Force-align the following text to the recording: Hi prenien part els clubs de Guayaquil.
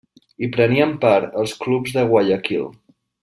Hi 0.45 0.47
prenien 0.55 0.95
part 1.03 1.37
els 1.43 1.53
clubs 1.65 1.93
de 1.99 2.07
Guayaquil. 2.13 2.67